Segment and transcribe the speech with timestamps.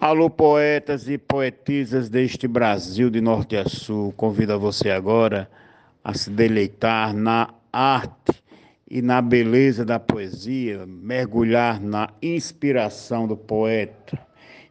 [0.00, 5.50] Alô, poetas e poetisas deste Brasil de norte a sul, convido você agora
[6.04, 8.42] a se deleitar na arte
[8.88, 14.18] e na beleza da poesia, mergulhar na inspiração do poeta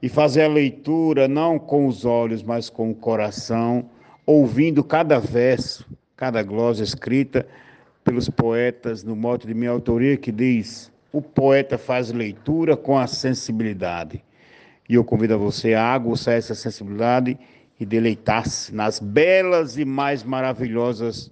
[0.02, 3.90] e fazer a leitura não com os olhos, mas com o coração,
[4.26, 5.86] ouvindo cada verso,
[6.16, 7.46] cada glosa escrita
[8.04, 13.08] pelos poetas no mote de minha autoria que diz: o poeta faz leitura com a
[13.08, 14.24] sensibilidade.
[14.88, 17.38] E eu convido a você a aguçar essa sensibilidade
[17.80, 21.32] e deleitar-se nas belas e mais maravilhosas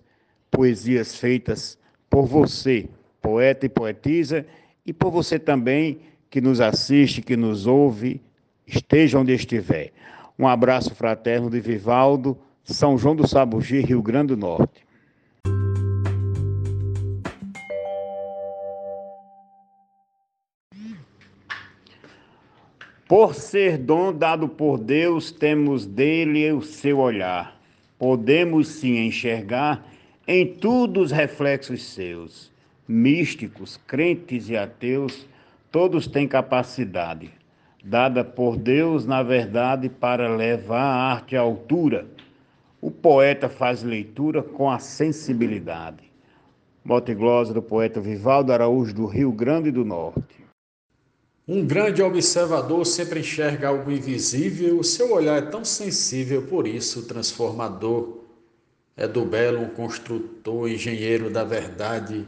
[0.52, 1.78] poesias feitas
[2.10, 2.88] por você,
[3.22, 4.46] poeta e poetisa,
[4.86, 8.22] e por você também que nos assiste, que nos ouve,
[8.68, 9.92] esteja onde estiver.
[10.38, 14.85] Um abraço fraterno de Vivaldo, São João do Sabugi, Rio Grande do Norte.
[23.08, 27.56] Por ser dom dado por Deus, temos dele o seu olhar.
[28.00, 29.86] Podemos sim enxergar
[30.28, 32.52] em tudo os reflexos seus.
[32.88, 35.28] Místicos, crentes e ateus,
[35.72, 37.32] todos têm capacidade,
[37.84, 42.08] dada por Deus, na verdade, para levar a arte à altura.
[42.82, 46.12] O poeta faz leitura com a sensibilidade.
[46.84, 50.45] Mote glosa do poeta Vivaldo Araújo, do Rio Grande do Norte.
[51.48, 58.24] Um grande observador sempre enxerga algo invisível, seu olhar é tão sensível, por isso transformador.
[58.98, 62.26] É do belo um construtor, engenheiro da verdade,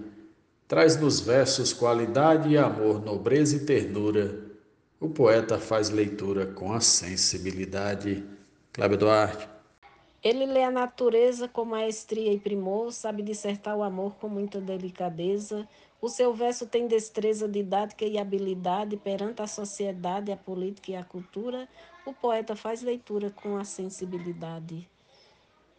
[0.68, 4.40] traz nos versos qualidade e amor, nobreza e ternura.
[5.00, 8.24] O poeta faz leitura com a sensibilidade.
[8.72, 9.50] Cláudio Duarte.
[10.24, 15.68] Ele lê a natureza com maestria e primor, sabe dissertar o amor com muita delicadeza,
[16.00, 21.04] o seu verso tem destreza didática e habilidade perante a sociedade, a política e a
[21.04, 21.68] cultura.
[22.06, 24.88] O poeta faz leitura com a sensibilidade.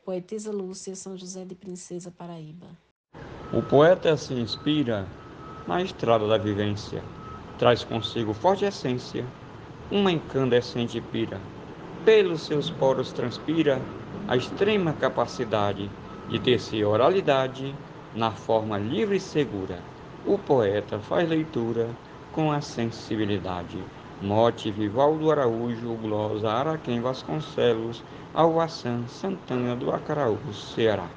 [0.04, 2.66] Poetisa Lúcia, São José de Princesa, Paraíba.
[3.52, 5.06] O poeta se inspira
[5.68, 7.02] na estrada da vivência,
[7.56, 9.24] traz consigo forte essência,
[9.88, 11.40] uma incandescente pira.
[12.04, 13.80] Pelos seus poros transpira
[14.26, 15.88] a extrema capacidade
[16.28, 17.72] de tecer oralidade
[18.14, 19.78] na forma livre e segura
[20.28, 21.88] o poeta faz leitura
[22.32, 23.82] com a sensibilidade.
[24.20, 28.02] Mote Vivaldo Araújo, Glosa Araquém Vasconcelos,
[28.34, 31.08] Alvaçã, Santana do Acaraú, Ceará.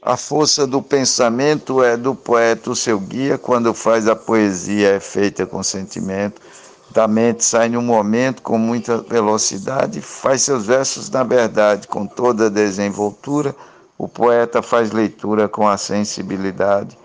[0.00, 5.00] A força do pensamento é do poeta o seu guia, quando faz a poesia é
[5.00, 6.40] feita com sentimento,
[6.90, 12.50] da mente sai num momento com muita velocidade, faz seus versos na verdade com toda
[12.50, 13.54] desenvoltura,
[13.98, 17.01] o poeta faz leitura com a sensibilidade.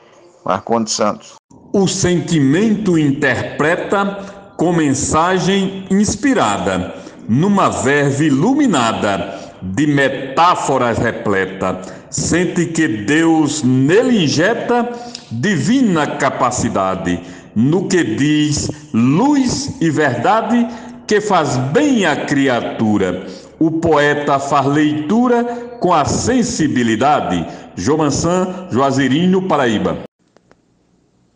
[0.47, 1.35] Marcondes Santos.
[1.73, 6.95] O sentimento interpreta com mensagem inspirada,
[7.27, 11.81] numa verve iluminada, de metáforas repleta.
[12.09, 14.89] Sente que Deus nele injeta
[15.29, 17.19] divina capacidade,
[17.53, 20.65] no que diz luz e verdade,
[21.05, 23.27] que faz bem a criatura.
[23.59, 25.43] O poeta faz leitura
[25.81, 27.45] com a sensibilidade.
[27.75, 30.06] Jomansan, Juazeirinho, Paraíba.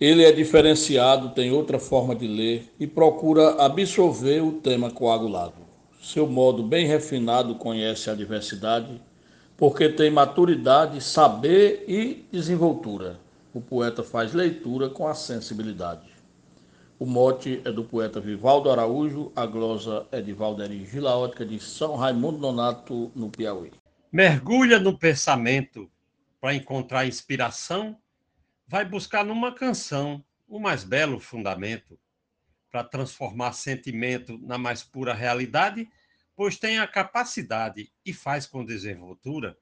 [0.01, 5.62] Ele é diferenciado, tem outra forma de ler e procura absorver o tema coagulado.
[6.01, 9.00] Seu modo bem refinado conhece a diversidade,
[9.56, 13.19] porque tem maturidade, saber e desenvoltura.
[13.53, 16.09] O poeta faz leitura com a sensibilidade.
[16.97, 21.95] O mote é do poeta Vivaldo Araújo, a glosa é de Valderi Gilaótica de São
[21.95, 23.72] Raimundo Nonato, no Piauí.
[24.11, 25.88] Mergulha no pensamento
[26.41, 27.95] para encontrar inspiração
[28.72, 32.00] vai buscar numa canção o mais belo fundamento
[32.72, 35.90] para transformar sentimento na mais pura realidade,
[36.38, 39.58] pois tem a capacidade e faz com desenvoltura.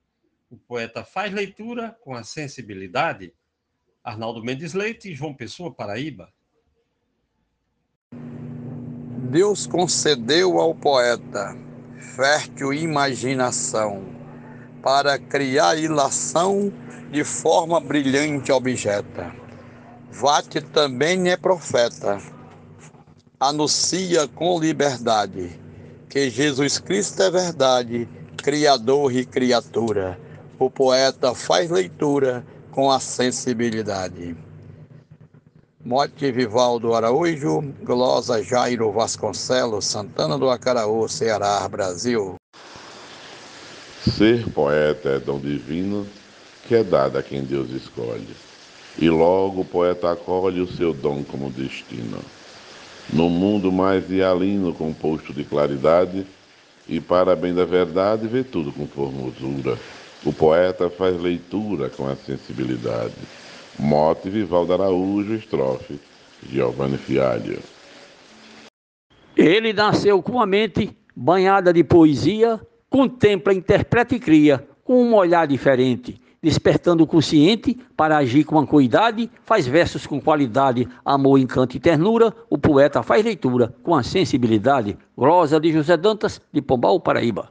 [0.47, 3.33] O poeta faz leitura com a sensibilidade.
[4.03, 6.31] Arnaldo Mendes Leite, João Pessoa, Paraíba.
[9.31, 11.57] Deus concedeu ao poeta
[12.15, 14.18] fértil imaginação
[14.81, 16.71] para criar ilação
[17.11, 19.33] de forma brilhante objeta.
[20.11, 22.19] Vate também é profeta,
[23.39, 25.59] anuncia com liberdade
[26.09, 30.19] que Jesus Cristo é verdade, Criador e criatura.
[30.57, 34.35] O poeta faz leitura com a sensibilidade.
[35.85, 42.38] Mote Vivaldo Araújo, Glosa Jairo Vasconcelos, Santana do Acaraú, Ceará, Brasil.
[44.19, 46.05] Ser poeta é dom divino
[46.67, 48.27] que é dada a quem Deus escolhe.
[48.97, 52.19] E logo o poeta acolhe o seu dom como destino.
[53.13, 56.27] No mundo mais hialino composto de claridade,
[56.85, 59.77] e para bem da verdade vê tudo com formosura.
[60.25, 63.15] O poeta faz leitura com a sensibilidade.
[63.79, 65.97] Mote Vivaldo Araújo, estrofe
[66.45, 67.59] Giovanni Fialho.
[69.37, 72.59] Ele nasceu com a mente banhada de poesia,
[72.89, 79.29] contempla, interpreta e cria, com um olhar diferente, despertando o consciente para agir com ancoidade,
[79.43, 84.97] faz versos com qualidade, amor, encanto e ternura, o poeta faz leitura com a sensibilidade.
[85.15, 87.49] Glosa de José Dantas, de Pombal, Paraíba.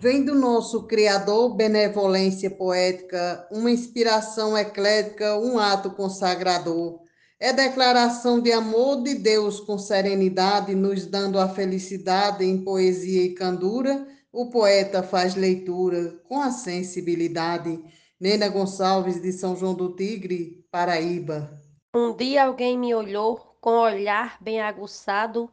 [0.00, 7.00] Vem do nosso Criador benevolência poética, uma inspiração eclética, um ato consagrador.
[7.38, 13.34] É declaração de amor de Deus com serenidade, nos dando a felicidade em poesia e
[13.34, 14.06] candura.
[14.32, 17.82] O poeta faz leitura com a sensibilidade.
[18.18, 21.60] Nena Gonçalves, de São João do Tigre, Paraíba.
[21.94, 25.50] Um dia alguém me olhou com olhar bem aguçado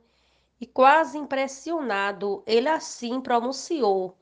[0.59, 4.17] e quase impressionado, ele assim pronunciou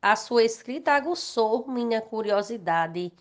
[0.00, 3.12] a sua escrita aguçou minha curiosidade.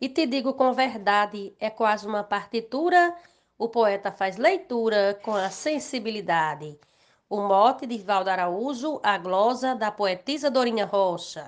[0.00, 3.14] E te digo com verdade, é quase uma partitura.
[3.56, 6.76] O poeta faz leitura com a sensibilidade.
[7.34, 11.46] O mote de Valdo Araújo, a glosa da poetisa Dorinha Rocha.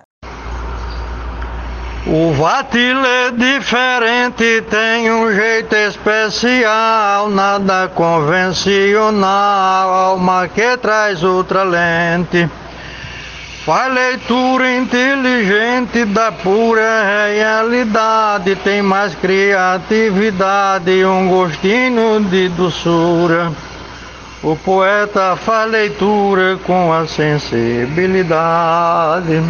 [2.04, 12.50] O Vatile diferente tem um jeito especial, nada convencional, alma que traz outra lente.
[13.64, 23.52] Faz leitura inteligente da pura realidade, tem mais criatividade um gostinho de doçura.
[24.46, 29.42] O poeta faz leitura com a sensibilidade.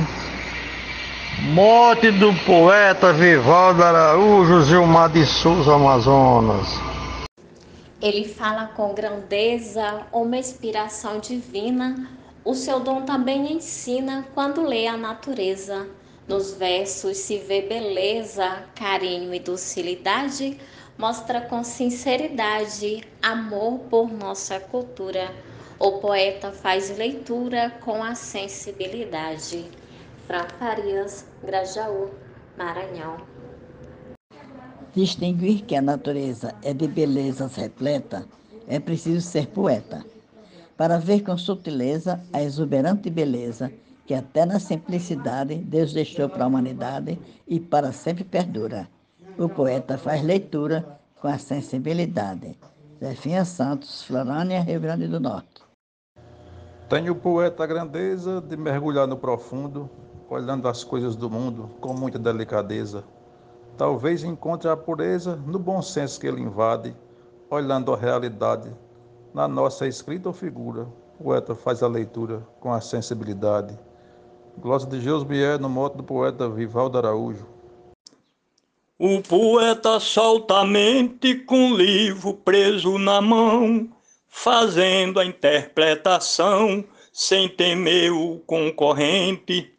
[1.53, 6.81] Morte do poeta Vivaldo Araújo Gilmar de Souza Amazonas.
[8.01, 12.17] Ele fala com grandeza, uma inspiração divina
[12.47, 15.89] o seu dom também ensina quando lê a natureza.
[16.29, 20.57] Nos versos se vê beleza, carinho e docilidade,
[20.99, 25.31] mostra com sinceridade amor por nossa cultura.
[25.79, 29.71] O poeta faz leitura com a sensibilidade.
[30.27, 32.11] Fran Farias, Grajaú,
[32.57, 33.19] Maranhão.
[34.95, 38.27] Distinguir que a natureza é de belezas repleta,
[38.67, 40.05] é preciso ser poeta
[40.77, 43.73] para ver com sutileza a exuberante beleza
[44.07, 48.89] que até na simplicidade Deus deixou para a humanidade e para sempre perdura.
[49.39, 52.59] O poeta faz leitura com a sensibilidade.
[52.99, 55.63] Zefinha Santos, Florânia, Rio Grande do Norte.
[56.89, 59.91] Tenho o poeta a grandeza de mergulhar no profundo,
[60.31, 63.05] olhando as coisas do mundo com muita delicadeza.
[63.77, 66.97] Talvez encontre a pureza no bom senso que ele invade,
[67.51, 68.75] olhando a realidade
[69.35, 70.89] na nossa escrita ou figura,
[71.21, 73.79] o poeta faz a leitura com a sensibilidade.
[74.57, 77.56] Glosa de Bier no moto do poeta Vivaldo Araújo.
[78.99, 83.91] O poeta solta a mente com o livro preso na mão,
[84.27, 86.83] fazendo a interpretação
[87.13, 89.71] sem temer o concorrente.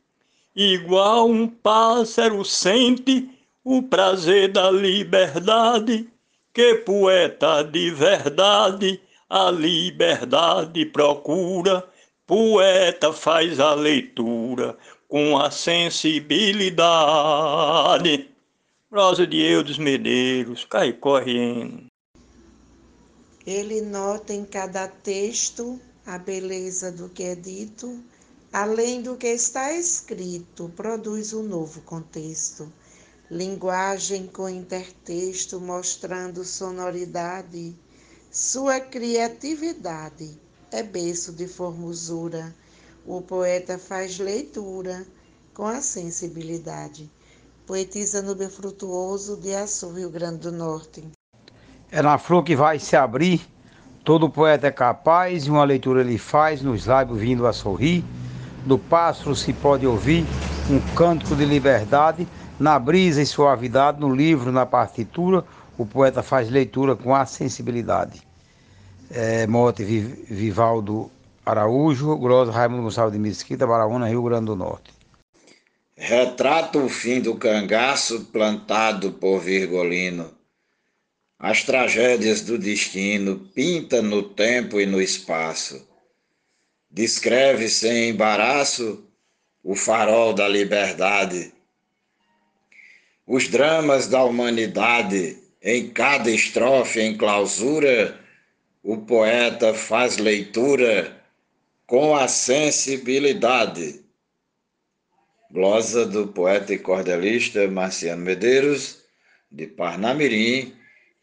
[0.56, 3.28] Igual um pássaro sente
[3.64, 6.08] o prazer da liberdade,
[6.54, 11.84] que poeta de verdade a liberdade procura,
[12.28, 14.78] poeta faz a leitura
[15.08, 18.37] com a sensibilidade.
[18.98, 21.86] Prosa de Eudes Medeiros, Caicó Rieno.
[23.46, 28.04] Ele nota em cada texto a beleza do que é dito,
[28.52, 32.74] além do que está escrito, produz um novo contexto.
[33.30, 37.76] Linguagem com intertexto mostrando sonoridade
[38.32, 42.52] sua criatividade é berço de formosura.
[43.06, 45.06] O poeta faz leitura
[45.54, 47.08] com a sensibilidade.
[47.68, 51.04] Poetisa Nubia Frutuoso, de Açu, Rio Grande do Norte.
[51.92, 53.46] É na flor que vai se abrir,
[54.06, 58.06] todo poeta é capaz, e uma leitura ele faz, nos lábios vindo a sorrir.
[58.66, 60.26] Do pássaro se pode ouvir
[60.70, 62.26] um cântico de liberdade,
[62.58, 65.44] na brisa e suavidade, no livro, na partitura,
[65.78, 68.26] o poeta faz leitura com a sensibilidade.
[69.12, 71.12] É, Mote Vivaldo
[71.46, 74.97] Araújo, Grosso Raimundo Gonçalves de Mesquita, Baraúna, Rio Grande do Norte.
[76.08, 80.34] Retrata o fim do cangaço plantado por Virgolino.
[81.38, 85.86] As tragédias do destino pinta no tempo e no espaço.
[86.90, 89.04] Descreve sem embaraço
[89.62, 91.52] o farol da liberdade.
[93.28, 98.18] Os dramas da humanidade em cada estrofe, em clausura,
[98.82, 101.22] o poeta faz leitura
[101.86, 104.07] com a sensibilidade.
[105.50, 109.04] Glosa do poeta e cordelista Marciano Medeiros,
[109.50, 110.74] de Parnamirim,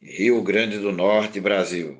[0.00, 1.98] Rio Grande do Norte, Brasil.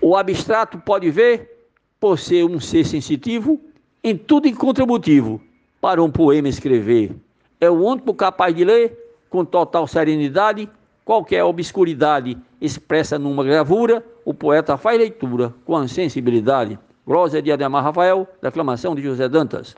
[0.00, 1.68] O abstrato pode ver,
[2.00, 3.60] por ser um ser sensitivo,
[4.02, 5.40] em tudo encontra motivo
[5.80, 7.14] para um poema escrever.
[7.60, 8.96] É o único capaz de ler,
[9.30, 10.68] com total serenidade,
[11.04, 16.76] qualquer obscuridade expressa numa gravura, o poeta faz leitura com a sensibilidade.
[17.06, 19.76] Glosa de Ademar Rafael, declamação de José Dantas.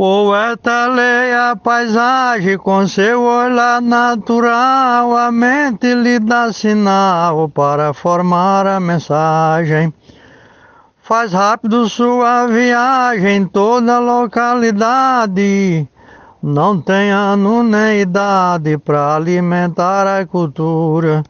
[0.00, 8.66] Poeta lê a paisagem com seu olhar natural, a mente lhe dá sinal para formar
[8.66, 9.92] a mensagem.
[11.02, 15.86] Faz rápido sua viagem em toda localidade.
[16.42, 21.22] Não tem ano nem idade para alimentar a cultura.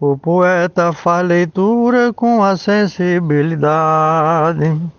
[0.00, 4.95] O poeta faz leitura com a sensibilidade.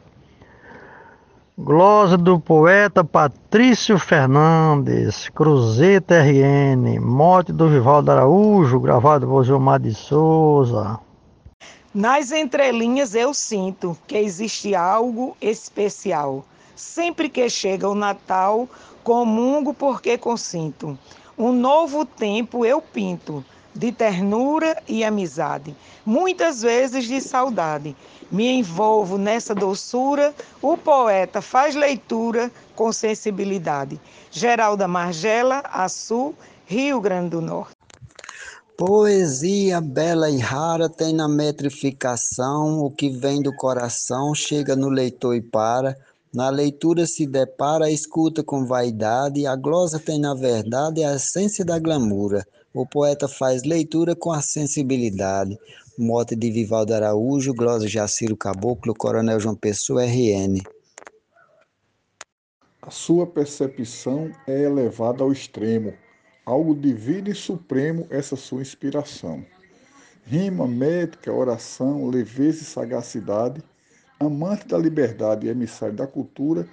[1.59, 9.91] Glosa do poeta Patrício Fernandes, Cruzeta RN, mote do Vivaldo Araújo, gravado por Gilmar de
[9.91, 10.99] Souza.
[11.91, 16.45] Nas entrelinhas eu sinto que existe algo especial.
[16.75, 18.69] Sempre que chega o Natal,
[19.03, 20.95] comungo porque consinto.
[21.35, 27.95] Um novo tempo eu pinto, de ternura e amizade, muitas vezes de saudade.
[28.29, 33.99] Me envolvo nessa doçura, o poeta faz leitura com sensibilidade.
[34.29, 37.71] Geralda Margela, Açu, Rio Grande do Norte.
[38.77, 45.35] Poesia bela e rara tem na metrificação, o que vem do coração chega no leitor
[45.35, 45.97] e para.
[46.31, 51.79] Na leitura se depara, escuta com vaidade, a glosa tem na verdade a essência da
[51.79, 52.45] glamura.
[52.73, 55.57] O poeta faz leitura com a sensibilidade.
[55.97, 60.61] Mote de Vivaldo Araújo, glosa Jaciro Caboclo, Coronel João Pessoa, RN.
[62.81, 65.93] A sua percepção é elevada ao extremo
[66.47, 69.45] algo divino e supremo essa sua inspiração.
[70.25, 73.61] Rima, métrica, oração, leveza e sagacidade,
[74.17, 76.65] amante da liberdade e emissário da cultura,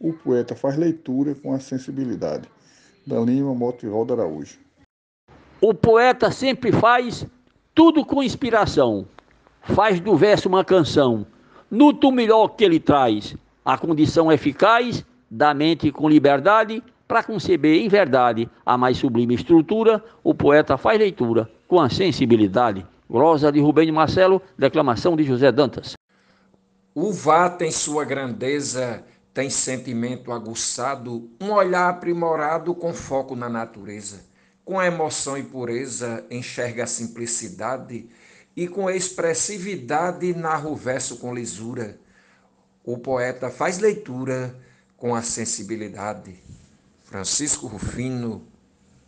[0.00, 2.48] o poeta faz leitura com a sensibilidade.
[3.06, 4.58] Da Lima Motivaldo Araújo.
[5.62, 7.26] O poeta sempre faz
[7.74, 9.06] tudo com inspiração.
[9.60, 11.26] Faz do verso uma canção.
[11.70, 13.36] Nuta o melhor que ele traz.
[13.62, 20.02] A condição eficaz da mente com liberdade para conceber em verdade a mais sublime estrutura,
[20.24, 22.86] o poeta faz leitura com a sensibilidade.
[23.08, 25.92] Glosa de Rubem de Marcelo, declamação de José Dantas.
[26.94, 34.29] O vá tem sua grandeza, tem sentimento aguçado, um olhar aprimorado com foco na natureza.
[34.64, 38.08] Com emoção e pureza enxerga a simplicidade
[38.56, 41.98] e com expressividade narra o verso com lisura.
[42.84, 44.54] O poeta faz leitura
[44.96, 46.36] com a sensibilidade.
[47.02, 48.46] Francisco Rufino,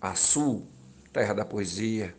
[0.00, 0.66] Açu,
[1.12, 2.14] terra da poesia.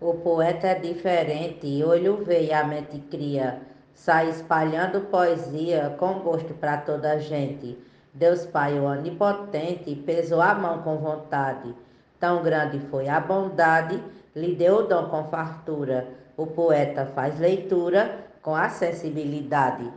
[0.00, 3.62] O poeta é diferente, olho vê e a mente cria,
[3.94, 7.78] sai espalhando poesia com gosto para toda a gente.
[8.12, 11.74] Deus Pai onipotente pesou a mão com vontade,
[12.18, 14.02] tão grande foi a bondade,
[14.34, 16.18] lhe deu o dom com fartura.
[16.36, 19.92] O poeta faz leitura com a sensibilidade.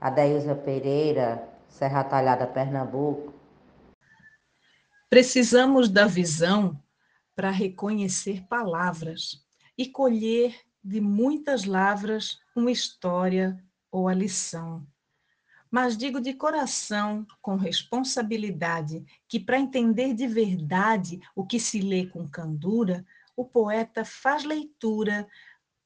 [0.00, 3.32] Adeilza Pereira, Serra Talhada, Pernambuco.
[5.08, 6.78] Precisamos da visão
[7.34, 9.44] para reconhecer palavras
[9.78, 13.56] e colher de muitas lavras uma história
[13.90, 14.86] ou a lição.
[15.74, 22.06] Mas digo de coração, com responsabilidade, que para entender de verdade o que se lê
[22.06, 23.04] com candura,
[23.36, 25.26] o poeta faz leitura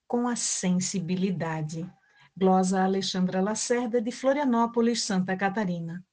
[0.07, 1.91] com a sensibilidade.
[2.37, 6.05] Glosa Alexandra Lacerda, de Florianópolis, Santa Catarina.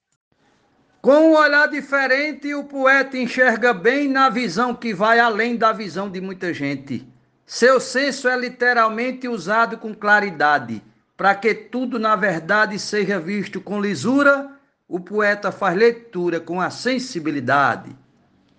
[1.01, 6.09] Com um olhar diferente, o poeta enxerga bem na visão que vai além da visão
[6.09, 7.05] de muita gente.
[7.45, 10.81] Seu senso é literalmente usado com claridade.
[11.17, 14.51] Para que tudo, na verdade, seja visto com lisura,
[14.87, 17.95] o poeta faz leitura com a sensibilidade.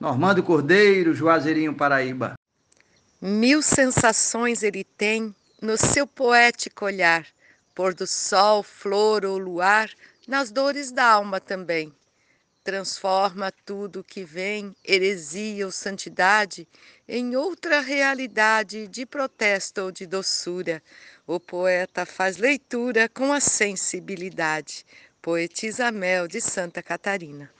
[0.00, 2.34] Normando Cordeiro, Juazeirinho, Paraíba.
[3.20, 7.26] Mil sensações ele tem no seu poético olhar
[7.76, 9.90] pôr do sol, flor ou luar,
[10.26, 11.92] nas dores da alma também.
[12.64, 16.66] Transforma tudo que vem, heresia ou santidade,
[17.06, 20.82] em outra realidade de protesto ou de doçura.
[21.28, 24.86] O poeta faz leitura com a sensibilidade.
[25.20, 27.50] Poetisa Mel de Santa Catarina.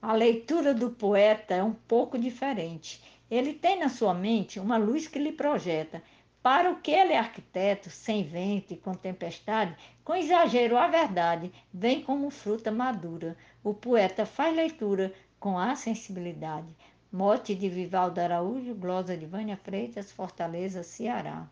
[0.00, 3.02] A leitura do poeta é um pouco diferente.
[3.28, 6.00] Ele tem na sua mente uma luz que lhe projeta.
[6.40, 11.50] Para o que ele é arquiteto, sem vento e com tempestade, com exagero a verdade
[11.74, 13.36] vem como fruta madura.
[13.64, 16.76] O poeta faz leitura com a sensibilidade.
[17.10, 21.48] Mote de Vivaldo Araújo, glosa de Vânia Freitas, Fortaleza, Ceará.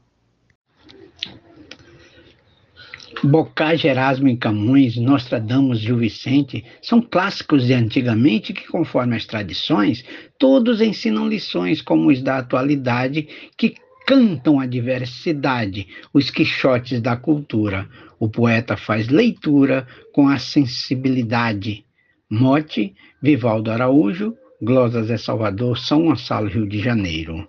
[3.24, 10.04] Bocage, Erasmo e Camões, Nostradamus, Gil Vicente são clássicos de antigamente que, conforme as tradições,
[10.38, 13.74] todos ensinam lições como os da atualidade que
[14.06, 17.88] cantam a diversidade, os quixotes da cultura.
[18.20, 21.84] O poeta faz leitura com a sensibilidade.
[22.30, 27.48] Mote, Vivaldo Araújo, Glosas é Salvador, São Gonçalo, Rio de Janeiro.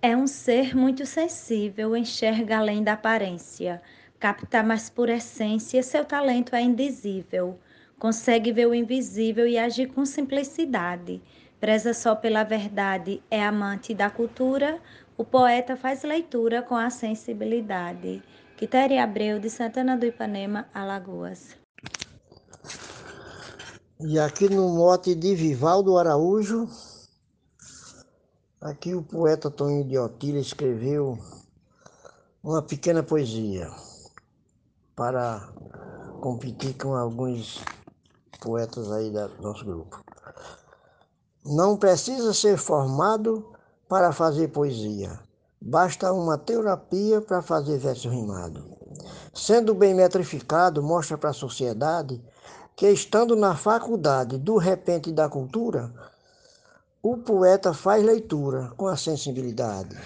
[0.00, 3.82] É um ser muito sensível, enxerga além da aparência
[4.18, 7.58] capta mais por essência, seu talento é indizível.
[7.98, 11.22] Consegue ver o invisível e agir com simplicidade.
[11.60, 14.80] Preza só pela verdade, é amante da cultura.
[15.16, 18.22] O poeta faz leitura com a sensibilidade.
[18.56, 21.56] Quitéria Abreu, de Santana do Ipanema, Alagoas.
[24.00, 26.68] E aqui no mote de Vivaldo Araújo,
[28.60, 31.18] aqui o poeta Tonho de Otília escreveu
[32.42, 33.70] uma pequena poesia
[34.96, 35.48] para
[36.20, 37.62] competir com alguns
[38.40, 40.02] poetas aí do nosso grupo.
[41.44, 43.52] Não precisa ser formado
[43.88, 45.18] para fazer poesia.
[45.60, 48.76] Basta uma terapia para fazer verso rimado.
[49.32, 52.20] Sendo bem metrificado, mostra para a sociedade
[52.76, 55.92] que, estando na faculdade do repente da cultura,
[57.02, 59.96] o poeta faz leitura com a sensibilidade.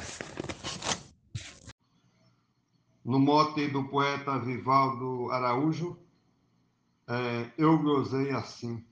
[3.04, 5.99] no mote do poeta Vivaldo Araújo,
[7.08, 8.82] é, eu glosei assim.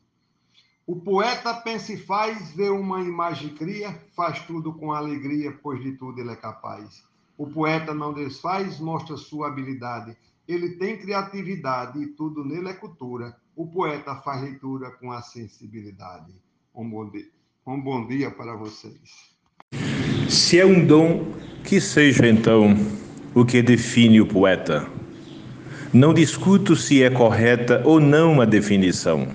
[0.86, 5.92] O poeta pensa e faz, vê uma imagem cria, faz tudo com alegria, pois de
[5.92, 7.04] tudo ele é capaz.
[7.38, 10.16] O poeta não desfaz, mostra sua habilidade.
[10.48, 13.36] Ele tem criatividade e tudo nele é cultura.
[13.54, 16.34] O poeta faz leitura com a sensibilidade.
[16.74, 17.30] Um bom dia,
[17.70, 19.30] um bom dia para vocês.
[20.28, 21.26] Se é um dom,
[21.62, 22.76] que seja então
[23.32, 24.88] o que define o poeta.
[25.92, 29.28] Não discuto se é correta ou não a definição,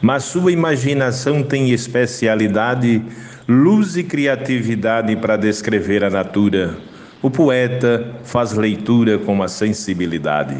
[0.00, 3.02] mas sua imaginação tem especialidade,
[3.48, 6.78] luz e criatividade para descrever a natura.
[7.20, 10.56] O poeta faz leitura com a sensibilidade.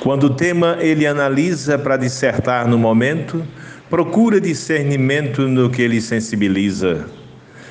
[0.00, 3.44] Quando o tema ele analisa para dissertar no momento,
[3.88, 7.06] procura discernimento no que ele sensibiliza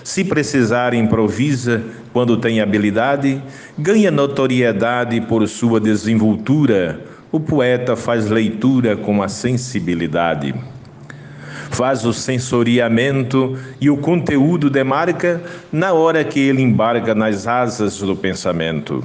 [0.08, 3.43] se precisar, improvisa quando tem habilidade,
[3.77, 7.01] ganha notoriedade por sua desenvoltura.
[7.30, 10.56] O poeta faz leitura com a sensibilidade.
[11.71, 15.41] Faz o sensoriamento e o conteúdo demarca
[15.73, 19.03] na hora que ele embarca nas asas do pensamento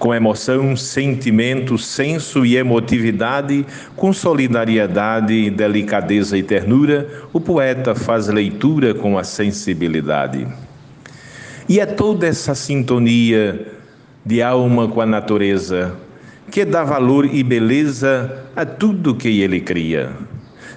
[0.00, 8.94] com emoção, sentimento, senso e emotividade, com solidariedade, delicadeza e ternura, o poeta faz leitura
[8.94, 10.48] com a sensibilidade.
[11.68, 13.68] E é toda essa sintonia
[14.24, 15.94] de alma com a natureza
[16.50, 20.12] que dá valor e beleza a tudo que ele cria.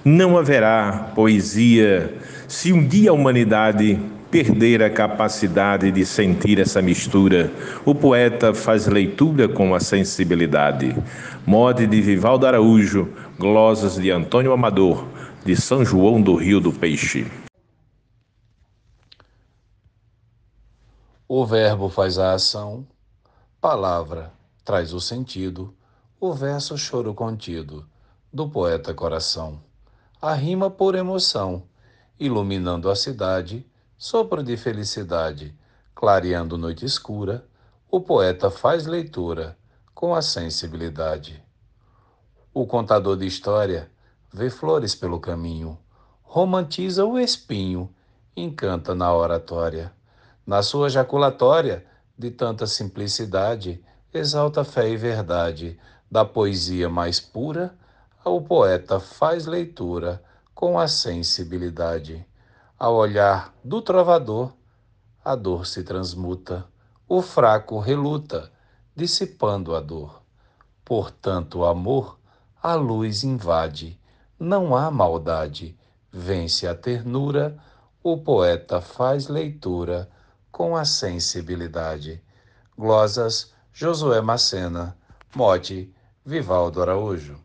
[0.04, 2.14] Não haverá poesia
[2.46, 3.98] se um dia a humanidade
[4.34, 7.52] perder a capacidade de sentir essa mistura.
[7.86, 10.92] O poeta faz leitura com a sensibilidade.
[11.46, 15.06] Mode de Vivaldo Araújo, glosas de Antônio Amador,
[15.44, 17.30] de São João do Rio do Peixe.
[21.28, 22.84] O verbo faz a ação,
[23.60, 24.32] palavra
[24.64, 25.72] traz o sentido,
[26.18, 27.86] o verso choro contido,
[28.32, 29.60] do poeta coração.
[30.20, 31.62] A rima por emoção,
[32.18, 33.64] iluminando a cidade,
[33.96, 35.56] Sopro de felicidade,
[35.94, 37.46] clareando noite escura,
[37.88, 39.56] o poeta faz leitura
[39.94, 41.42] com a sensibilidade.
[42.52, 43.88] O contador de história
[44.32, 45.78] vê flores pelo caminho,
[46.22, 47.88] romantiza o espinho,
[48.36, 49.92] encanta na oratória.
[50.44, 51.86] Na sua jaculatória,
[52.18, 55.78] de tanta simplicidade, exalta fé e verdade,
[56.10, 57.72] da poesia mais pura,
[58.24, 62.26] o poeta faz leitura com a sensibilidade.
[62.76, 64.52] Ao olhar do trovador,
[65.24, 66.66] a dor se transmuta,
[67.08, 68.50] o fraco reluta,
[68.96, 70.20] dissipando a dor.
[70.84, 72.18] Portanto, o amor,
[72.60, 73.98] a luz invade,
[74.38, 75.78] não há maldade,
[76.10, 77.56] vence a ternura,
[78.02, 80.10] o poeta faz leitura
[80.50, 82.20] com a sensibilidade.
[82.76, 84.96] Glosas, Josué Macena,
[85.32, 85.94] mote,
[86.26, 87.43] Vivaldo Araújo.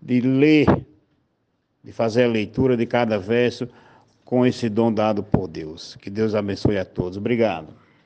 [0.00, 0.66] de ler,
[1.82, 3.68] de fazer a leitura de cada verso
[4.24, 5.96] com esse dom dado por Deus.
[5.96, 7.16] Que Deus abençoe a todos.
[7.16, 7.72] Obrigado.